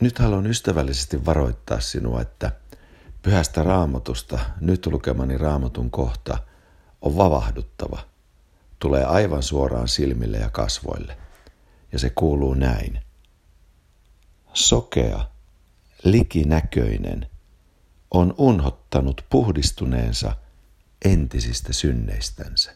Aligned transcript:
Nyt 0.00 0.18
haluan 0.18 0.46
ystävällisesti 0.46 1.24
varoittaa 1.24 1.80
sinua, 1.80 2.20
että 2.20 2.52
pyhästä 3.22 3.62
raamatusta 3.62 4.38
nyt 4.60 4.86
lukemani 4.86 5.38
raamatun 5.38 5.90
kohta 5.90 6.38
on 7.02 7.16
vavahduttava. 7.16 7.98
Tulee 8.78 9.04
aivan 9.04 9.42
suoraan 9.42 9.88
silmille 9.88 10.36
ja 10.36 10.50
kasvoille. 10.50 11.18
Ja 11.92 11.98
se 11.98 12.10
kuuluu 12.10 12.54
näin. 12.54 13.00
Sokea, 14.54 15.26
likinäköinen, 16.04 17.26
on 18.10 18.34
unhottanut 18.38 19.24
puhdistuneensa 19.30 20.36
entisistä 21.04 21.72
synneistänsä. 21.72 22.72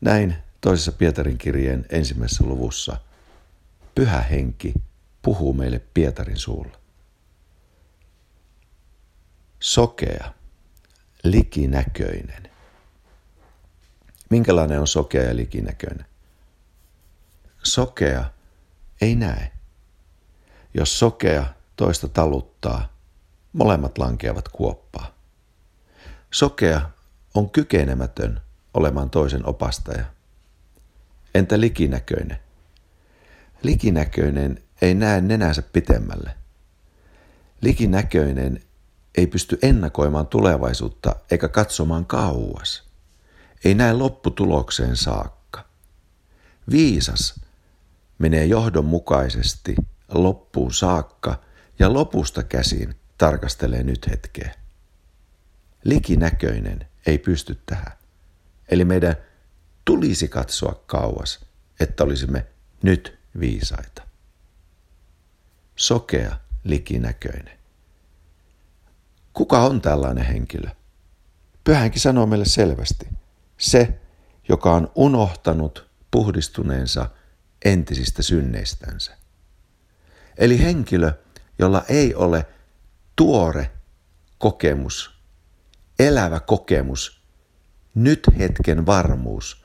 Näin 0.00 0.36
toisessa 0.60 0.92
Pietarin 0.92 1.38
kirjeen 1.38 1.86
ensimmäisessä 1.90 2.44
luvussa 2.44 2.96
Pyhä 3.94 4.20
Henki 4.20 4.74
puhuu 5.22 5.52
meille 5.52 5.78
Pietarin 5.94 6.38
suulla. 6.38 6.78
Sokea, 9.60 10.32
likinäköinen. 11.24 12.50
Minkälainen 14.30 14.80
on 14.80 14.86
sokea 14.86 15.22
ja 15.22 15.36
likinäköinen? 15.36 16.06
Sokea 17.62 18.30
ei 19.00 19.14
näe. 19.14 19.52
Jos 20.74 20.98
sokea 20.98 21.46
toista 21.76 22.08
taluttaa, 22.08 22.92
molemmat 23.52 23.98
lankeavat 23.98 24.48
kuoppaa. 24.48 25.14
Sokea 26.30 26.90
on 27.34 27.50
kykenemätön 27.50 28.40
olemaan 28.74 29.10
toisen 29.10 29.46
opastaja. 29.46 30.04
Entä 31.34 31.60
likinäköinen? 31.60 32.38
Likinäköinen 33.62 34.62
ei 34.82 34.94
näe 34.94 35.20
nenänsä 35.20 35.62
pitemmälle. 35.62 36.34
Likinäköinen 37.60 38.62
ei 39.14 39.26
pysty 39.26 39.58
ennakoimaan 39.62 40.26
tulevaisuutta 40.26 41.16
eikä 41.30 41.48
katsomaan 41.48 42.06
kauas. 42.06 42.82
Ei 43.64 43.74
näe 43.74 43.92
lopputulokseen 43.92 44.96
saakka. 44.96 45.64
Viisas 46.70 47.40
menee 48.18 48.44
johdonmukaisesti 48.44 49.74
loppuun 50.08 50.72
saakka 50.72 51.40
ja 51.78 51.92
lopusta 51.92 52.42
käsin 52.42 52.94
tarkastelee 53.18 53.82
nyt 53.82 54.10
hetkeä. 54.10 54.54
Likinäköinen 55.84 56.86
ei 57.06 57.18
pysty 57.18 57.58
tähän. 57.66 57.92
Eli 58.68 58.84
meidän 58.84 59.16
tulisi 59.84 60.28
katsoa 60.28 60.82
kauas, 60.86 61.44
että 61.80 62.04
olisimme 62.04 62.46
nyt 62.82 63.18
viisaita. 63.40 64.11
Sokea, 65.76 66.36
likinäköinen. 66.64 67.58
Kuka 69.32 69.60
on 69.60 69.80
tällainen 69.80 70.24
henkilö? 70.24 70.70
Pyhänkin 71.64 72.00
sanoo 72.00 72.26
meille 72.26 72.44
selvästi. 72.44 73.08
Se, 73.58 74.00
joka 74.48 74.74
on 74.74 74.92
unohtanut 74.94 75.90
puhdistuneensa 76.10 77.10
entisistä 77.64 78.22
synneistänsä. 78.22 79.16
Eli 80.38 80.62
henkilö, 80.62 81.12
jolla 81.58 81.84
ei 81.88 82.14
ole 82.14 82.46
tuore 83.16 83.70
kokemus, 84.38 85.18
elävä 85.98 86.40
kokemus, 86.40 87.22
nyt 87.94 88.26
hetken 88.38 88.86
varmuus, 88.86 89.64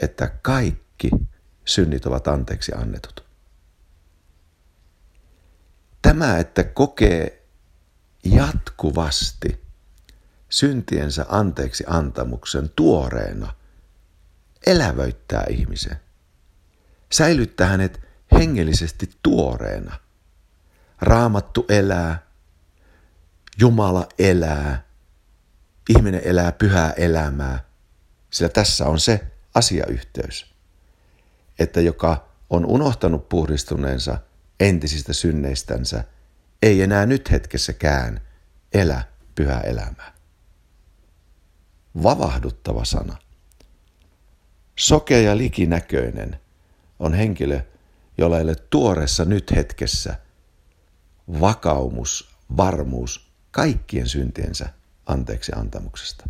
että 0.00 0.28
kaikki 0.42 1.10
synnit 1.64 2.06
ovat 2.06 2.28
anteeksi 2.28 2.72
annetut. 2.72 3.25
Tämä, 6.06 6.38
että 6.38 6.64
kokee 6.64 7.46
jatkuvasti 8.24 9.64
syntiensä 10.48 11.26
anteeksi 11.28 11.84
antamuksen 11.86 12.70
tuoreena, 12.76 13.54
elävöittää 14.66 15.44
ihmisen. 15.50 16.00
Säilyttää 17.12 17.66
hänet 17.66 18.00
hengellisesti 18.32 19.10
tuoreena. 19.22 19.96
Raamattu 21.00 21.66
elää, 21.68 22.26
Jumala 23.58 24.08
elää, 24.18 24.86
ihminen 25.88 26.20
elää 26.24 26.52
pyhää 26.52 26.90
elämää, 26.90 27.64
sillä 28.30 28.48
tässä 28.48 28.86
on 28.86 29.00
se 29.00 29.26
asiayhteys, 29.54 30.54
että 31.58 31.80
joka 31.80 32.28
on 32.50 32.66
unohtanut 32.66 33.28
puhdistuneensa 33.28 34.18
entisistä 34.60 35.12
synneistänsä, 35.12 36.04
ei 36.62 36.82
enää 36.82 37.06
nyt 37.06 37.30
hetkessäkään 37.30 38.20
elä 38.74 39.02
pyhää 39.34 39.60
elämää. 39.60 40.12
Vavahduttava 42.02 42.84
sana. 42.84 43.16
Sokea 44.78 45.20
ja 45.20 45.36
likinäköinen 45.36 46.40
on 46.98 47.14
henkilö, 47.14 47.60
jolla 48.18 48.36
ei 48.36 48.44
ole 48.44 48.54
tuoressa 48.54 49.24
nyt 49.24 49.52
hetkessä 49.56 50.14
vakaumus, 51.40 52.36
varmuus 52.56 53.32
kaikkien 53.50 54.08
syntiensä 54.08 54.68
anteeksi 55.06 55.52
antamuksesta. 55.56 56.28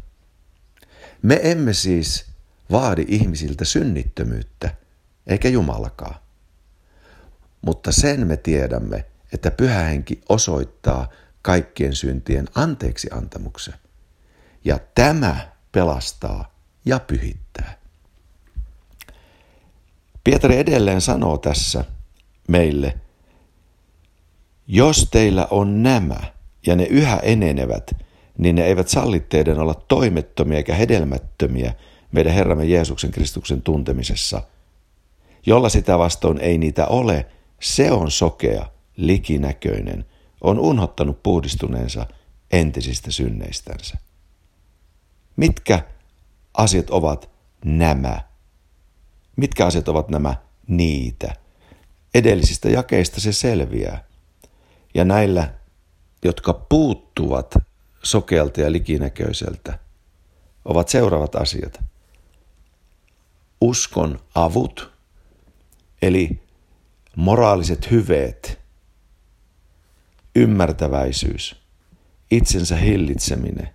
Me 1.23 1.41
emme 1.43 1.73
siis 1.73 2.27
vaadi 2.71 3.05
ihmisiltä 3.09 3.65
synnittömyyttä, 3.65 4.75
eikä 5.27 5.49
Jumalakaan. 5.49 6.26
Mutta 7.67 7.93
sen 7.93 8.27
me 8.27 8.37
tiedämme, 8.37 9.05
että 9.33 9.51
pyhä 9.51 9.83
henki 9.83 10.21
osoittaa 10.29 11.09
kaikkien 11.43 11.95
syntien 11.95 12.49
anteeksi 12.55 13.09
antamuksen. 13.13 13.75
Ja 14.65 14.79
tämä 14.95 15.53
pelastaa 15.73 16.55
ja 16.85 17.01
pyhittää. 17.01 17.79
Pietari 20.25 20.59
edelleen 20.59 21.01
sanoo 21.01 21.39
tässä 21.39 21.85
meille, 22.49 22.95
jos 24.67 25.09
teillä 25.11 25.47
on 25.51 25.83
nämä 25.83 26.21
ja 26.67 26.77
ne 26.77 26.85
yhä 26.85 27.17
enenevät, 27.17 27.91
niin 28.39 28.55
ne 28.55 28.65
eivät 28.65 28.89
salli 28.89 29.21
teidän 29.21 29.59
olla 29.59 29.75
toimettomia 29.75 30.57
eikä 30.57 30.75
hedelmättömiä 30.75 31.75
meidän 32.13 32.33
Herramme 32.33 32.65
Jeesuksen 32.65 33.11
Kristuksen 33.11 33.63
tuntemisessa. 33.63 34.43
Jolla 35.47 35.69
sitä 35.69 35.99
vastoin 35.99 36.41
ei 36.41 36.59
niitä 36.59 36.87
ole, 36.87 37.27
se 37.61 37.93
on 37.93 38.11
sokea, 38.11 38.67
likinäköinen, 38.97 40.05
on 40.41 40.59
unhottanut 40.59 41.23
puhdistuneensa 41.23 42.07
entisistä 42.51 43.11
synneistänsä. 43.11 43.99
Mitkä 45.37 45.85
asiat 46.55 46.91
ovat 46.91 47.31
nämä? 47.65 48.21
Mitkä 49.37 49.67
asiat 49.67 49.89
ovat 49.89 50.09
nämä 50.09 50.35
niitä? 50.67 51.35
Edellisistä 52.15 52.69
jakeista 52.69 53.21
se 53.21 53.33
selviää. 53.33 54.05
Ja 54.95 55.05
näillä, 55.05 55.55
jotka 56.25 56.53
puuttuvat 56.53 57.55
sokealta 58.03 58.61
ja 58.61 58.73
likinäköiseltä, 58.73 59.79
ovat 60.65 60.89
seuraavat 60.89 61.35
asiat. 61.35 61.85
Uskon 63.61 64.21
avut, 64.35 64.93
eli 66.03 66.46
moraaliset 67.17 67.91
hyveet, 67.91 68.61
ymmärtäväisyys, 70.35 71.57
itsensä 72.31 72.77
hillitseminen, 72.77 73.69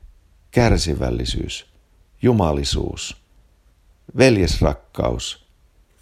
kärsivällisyys, 0.52 1.66
jumalisuus, 2.22 3.22
veljesrakkaus 4.18 5.46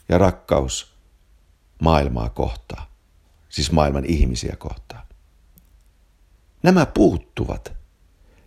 ja 0.09 0.17
rakkaus 0.17 0.93
maailmaa 1.81 2.29
kohtaan, 2.29 2.87
siis 3.49 3.71
maailman 3.71 4.05
ihmisiä 4.05 4.55
kohtaan. 4.55 5.03
Nämä 6.63 6.85
puuttuvat, 6.85 7.73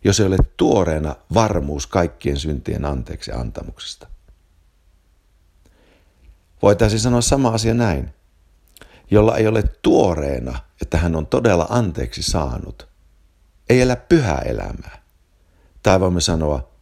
jos 0.05 0.21
ei 0.21 0.27
ole 0.27 0.39
tuoreena 0.56 1.17
varmuus 1.35 1.87
kaikkien 1.87 2.37
syntien 2.37 2.85
anteeksi 2.85 3.33
antamuksesta. 3.33 4.09
Voitaisiin 6.62 7.00
sanoa 7.00 7.21
sama 7.21 7.49
asia 7.49 7.75
näin 7.75 8.15
jolla 9.12 9.37
ei 9.37 9.47
ole 9.47 9.62
tuoreena, 9.62 10.59
että 10.82 10.99
hän 10.99 11.17
on 11.17 11.26
todella 11.26 11.67
anteeksi 11.70 12.23
saanut, 12.23 12.88
ei 13.69 13.81
elä 13.81 13.97
pyhää 13.97 14.38
elämää. 14.38 15.03
Tai 15.82 16.00
voimme 16.00 16.20
sanoa, 16.20 16.73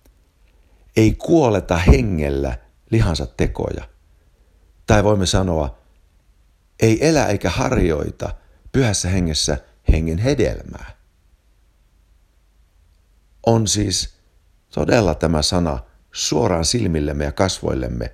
ei 0.97 1.15
kuoleta 1.15 1.77
hengellä 1.77 2.59
lihansa 2.91 3.27
tekoja. 3.27 3.89
Tai 4.87 5.05
voimme 5.05 5.27
sanoa, 5.27 5.79
ei 6.81 7.09
elä 7.09 7.27
eikä 7.27 7.51
harjoita 7.51 8.35
pyhässä 8.73 9.09
hengessä 9.09 9.59
hengen 9.93 10.19
hedelmää. 10.19 10.97
On 13.47 13.67
siis 13.69 14.15
todella 14.75 15.15
tämä 15.15 15.43
sana 15.43 15.79
suoraan 16.13 16.65
silmillemme 16.65 17.25
ja 17.25 17.33
kasvoillemme. 17.33 18.13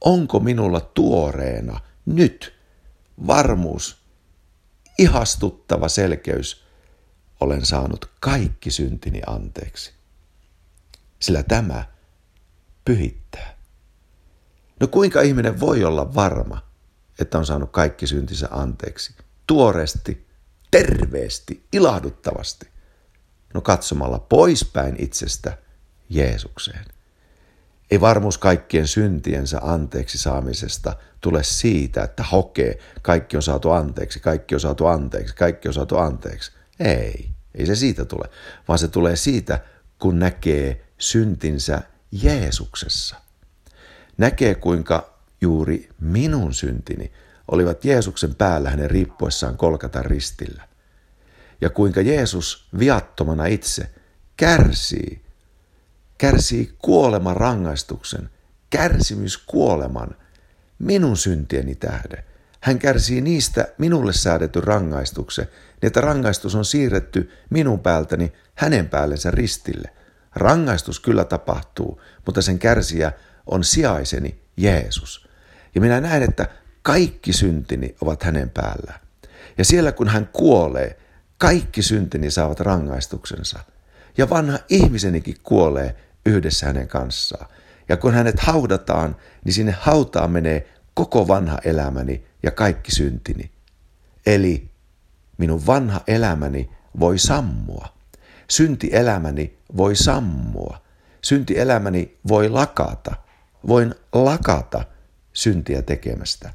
Onko 0.00 0.40
minulla 0.40 0.80
tuoreena 0.80 1.80
nyt 2.06 2.59
varmuus 3.26 4.00
ihastuttava 4.98 5.88
selkeys, 5.88 6.64
olen 7.40 7.66
saanut 7.66 8.10
kaikki 8.20 8.70
syntini 8.70 9.22
anteeksi. 9.26 9.92
Sillä 11.20 11.42
tämä 11.42 11.84
pyhittää. 12.84 13.56
No 14.80 14.86
kuinka 14.86 15.20
ihminen 15.20 15.60
voi 15.60 15.84
olla 15.84 16.14
varma, 16.14 16.66
että 17.18 17.38
on 17.38 17.46
saanut 17.46 17.70
kaikki 17.70 18.06
syntinsä 18.06 18.48
anteeksi? 18.50 19.14
Tuoresti, 19.46 20.26
terveesti, 20.70 21.66
ilahduttavasti. 21.72 22.68
No 23.54 23.60
katsomalla 23.60 24.18
poispäin 24.18 24.96
itsestä 24.98 25.58
Jeesukseen. 26.08 26.84
Ei 27.90 28.00
varmuus 28.00 28.38
kaikkien 28.38 28.86
syntiensä 28.86 29.58
anteeksi 29.62 30.18
saamisesta 30.18 30.96
tule 31.20 31.42
siitä, 31.42 32.02
että 32.02 32.22
hokee, 32.22 32.78
kaikki 33.02 33.36
on 33.36 33.42
saatu 33.42 33.70
anteeksi, 33.70 34.20
kaikki 34.20 34.54
on 34.54 34.60
saatu 34.60 34.86
anteeksi, 34.86 35.36
kaikki 35.36 35.68
on 35.68 35.74
saatu 35.74 35.96
anteeksi. 35.96 36.52
Ei, 36.80 37.30
ei 37.54 37.66
se 37.66 37.74
siitä 37.74 38.04
tule, 38.04 38.28
vaan 38.68 38.78
se 38.78 38.88
tulee 38.88 39.16
siitä, 39.16 39.60
kun 39.98 40.18
näkee 40.18 40.86
syntinsä 40.98 41.82
Jeesuksessa. 42.12 43.16
Näkee, 44.18 44.54
kuinka 44.54 45.18
juuri 45.40 45.88
minun 46.00 46.54
syntini 46.54 47.12
olivat 47.48 47.84
Jeesuksen 47.84 48.34
päällä 48.34 48.70
hänen 48.70 48.90
riippuessaan 48.90 49.56
kolkata 49.56 50.02
ristillä. 50.02 50.68
Ja 51.60 51.70
kuinka 51.70 52.00
Jeesus 52.00 52.68
viattomana 52.78 53.46
itse 53.46 53.90
kärsii 54.36 55.22
kärsii 56.20 56.72
kuoleman 56.78 57.36
rangaistuksen, 57.36 58.30
kärsimyskuoleman 58.70 60.16
minun 60.78 61.16
syntieni 61.16 61.74
tähden. 61.74 62.24
Hän 62.60 62.78
kärsii 62.78 63.20
niistä 63.20 63.68
minulle 63.78 64.12
säädetty 64.12 64.60
rangaistuksen, 64.60 65.44
niin 65.44 65.86
että 65.86 66.00
rangaistus 66.00 66.54
on 66.54 66.64
siirretty 66.64 67.30
minun 67.50 67.80
päältäni 67.80 68.32
hänen 68.54 68.88
päällensä 68.88 69.30
ristille. 69.30 69.92
Rangaistus 70.34 71.00
kyllä 71.00 71.24
tapahtuu, 71.24 72.00
mutta 72.26 72.42
sen 72.42 72.58
kärsijä 72.58 73.12
on 73.46 73.64
sijaiseni 73.64 74.42
Jeesus. 74.56 75.28
Ja 75.74 75.80
minä 75.80 76.00
näen, 76.00 76.22
että 76.22 76.46
kaikki 76.82 77.32
syntini 77.32 77.96
ovat 78.00 78.22
hänen 78.22 78.50
päällään. 78.50 79.00
Ja 79.58 79.64
siellä 79.64 79.92
kun 79.92 80.08
hän 80.08 80.28
kuolee, 80.32 80.98
kaikki 81.38 81.82
syntini 81.82 82.30
saavat 82.30 82.60
rangaistuksensa. 82.60 83.58
Ja 84.18 84.30
vanha 84.30 84.58
ihmisenikin 84.68 85.36
kuolee 85.42 86.09
yhdessä 86.26 86.66
hänen 86.66 86.88
kanssaan. 86.88 87.46
Ja 87.88 87.96
kun 87.96 88.14
hänet 88.14 88.40
haudataan, 88.40 89.16
niin 89.44 89.52
sinne 89.52 89.74
hautaan 89.80 90.30
menee 90.30 90.68
koko 90.94 91.28
vanha 91.28 91.58
elämäni 91.64 92.24
ja 92.42 92.50
kaikki 92.50 92.92
syntini. 92.92 93.50
Eli 94.26 94.70
minun 95.38 95.66
vanha 95.66 96.00
elämäni 96.06 96.70
voi 97.00 97.18
sammua. 97.18 97.88
Syntielämäni 98.48 99.58
voi 99.76 99.96
sammua. 99.96 100.82
Syntielämäni 101.22 102.18
voi 102.28 102.48
lakata. 102.48 103.14
Voin 103.68 103.94
lakata 104.12 104.84
syntiä 105.32 105.82
tekemästä. 105.82 106.52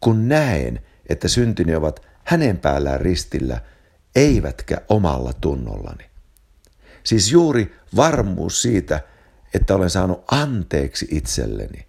Kun 0.00 0.28
näen, 0.28 0.80
että 1.08 1.28
syntini 1.28 1.74
ovat 1.74 2.06
hänen 2.24 2.58
päällään 2.58 3.00
ristillä, 3.00 3.60
eivätkä 4.16 4.80
omalla 4.88 5.32
tunnollani. 5.32 6.09
Siis 7.04 7.32
juuri 7.32 7.76
varmuus 7.96 8.62
siitä, 8.62 9.00
että 9.54 9.74
olen 9.74 9.90
saanut 9.90 10.24
anteeksi 10.30 11.06
itselleni. 11.10 11.86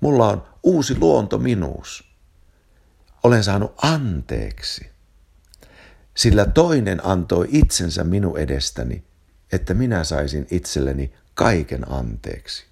Mulla 0.00 0.28
on 0.28 0.44
uusi 0.62 0.98
luonto 0.98 1.38
minuus. 1.38 2.12
Olen 3.22 3.44
saanut 3.44 3.74
anteeksi. 3.82 4.90
Sillä 6.14 6.44
toinen 6.44 7.06
antoi 7.06 7.48
itsensä 7.50 8.04
minun 8.04 8.38
edestäni, 8.38 9.04
että 9.52 9.74
minä 9.74 10.04
saisin 10.04 10.46
itselleni 10.50 11.12
kaiken 11.34 11.92
anteeksi. 11.92 12.66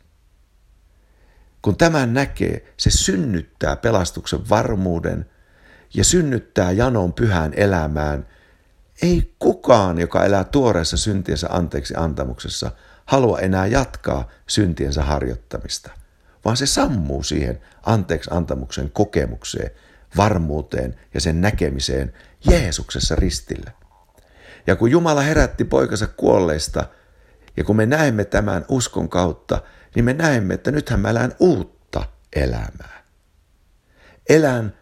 Kun 1.62 1.76
tämän 1.76 2.14
näkee, 2.14 2.74
se 2.76 2.90
synnyttää 2.90 3.76
pelastuksen 3.76 4.48
varmuuden 4.48 5.26
ja 5.94 6.04
synnyttää 6.04 6.72
janon 6.72 7.12
pyhään 7.12 7.52
elämään– 7.54 8.26
ei 9.02 9.34
kukaan, 9.38 9.98
joka 9.98 10.24
elää 10.24 10.44
tuoreessa 10.44 10.96
syntiensä 10.96 11.48
anteeksi 11.50 11.94
antamuksessa, 11.96 12.70
halua 13.06 13.38
enää 13.38 13.66
jatkaa 13.66 14.28
syntiensä 14.46 15.02
harjoittamista, 15.02 15.90
vaan 16.44 16.56
se 16.56 16.66
sammuu 16.66 17.22
siihen 17.22 17.60
anteeksi 17.82 18.30
antamuksen 18.32 18.90
kokemukseen, 18.90 19.70
varmuuteen 20.16 21.00
ja 21.14 21.20
sen 21.20 21.40
näkemiseen 21.40 22.12
Jeesuksessa 22.44 23.16
ristillä. 23.16 23.70
Ja 24.66 24.76
kun 24.76 24.90
Jumala 24.90 25.20
herätti 25.20 25.64
poikansa 25.64 26.06
kuolleista, 26.06 26.86
ja 27.56 27.64
kun 27.64 27.76
me 27.76 27.86
näemme 27.86 28.24
tämän 28.24 28.64
uskon 28.68 29.08
kautta, 29.08 29.62
niin 29.94 30.04
me 30.04 30.12
näemme, 30.12 30.54
että 30.54 30.70
nythän 30.70 31.00
mä 31.00 31.10
elän 31.10 31.34
uutta 31.40 32.04
elämää. 32.36 33.04
Elän 34.28 34.74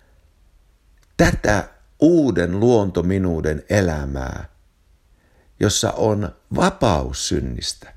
tätä 1.16 1.68
uuden 2.00 2.60
luontominuuden 2.60 3.62
elämää, 3.70 4.48
jossa 5.60 5.92
on 5.92 6.36
vapaus 6.56 7.28
synnistä. 7.28 7.94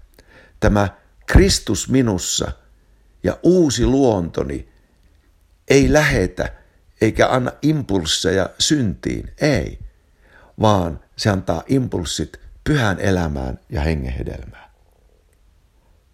Tämä 0.60 0.90
Kristus 1.26 1.90
minussa 1.90 2.52
ja 3.24 3.38
uusi 3.44 3.86
luontoni 3.86 4.70
ei 5.68 5.94
lähetä 5.94 6.54
eikä 7.02 7.30
anna 7.30 7.52
impulsseja 7.62 8.50
syntiin, 8.60 9.34
ei, 9.42 9.80
vaan 10.62 11.00
se 11.18 11.30
antaa 11.30 11.64
impulssit 11.68 12.40
pyhän 12.64 13.00
elämään 13.00 13.60
ja 13.70 13.82
hengehedelmään. 13.82 14.72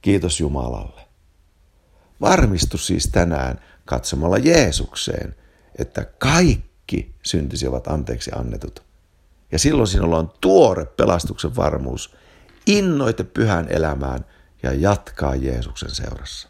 Kiitos 0.02 0.40
Jumalalle. 0.40 1.02
Varmistu 2.22 2.78
siis 2.78 3.08
tänään 3.12 3.60
katsomalla 3.86 4.38
Jeesukseen, 4.38 5.36
että 5.76 6.06
kaikki 6.06 6.67
kaikki 6.92 7.16
syntisi 7.24 7.68
ovat 7.68 7.88
anteeksi 7.88 8.32
annetut. 8.36 8.84
Ja 9.52 9.60
silloin 9.60 9.88
sinulla 9.88 10.18
on 10.18 10.32
tuore 10.42 10.86
pelastuksen 10.86 11.56
varmuus, 11.56 12.16
innoite 12.68 13.24
pyhän 13.24 13.68
elämään 13.70 14.26
ja 14.64 14.74
jatkaa 14.74 15.36
Jeesuksen 15.36 15.92
seurassa. 15.92 16.50